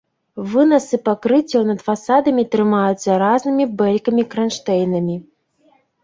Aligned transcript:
Вынасы 0.51 0.97
пакрыццяў 1.09 1.65
над 1.71 1.83
фасадамі 1.87 2.45
трымаюцца 2.55 3.17
разнымі 3.25 3.67
бэлькамі-кранштэйнамі. 3.81 5.15